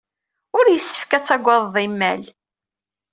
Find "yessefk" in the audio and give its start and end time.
0.69-1.11